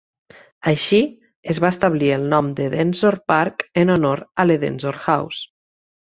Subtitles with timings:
[0.69, 1.01] Així,
[1.53, 5.47] es va establir el nom d'Edensor Park en honor a l'Edensor House.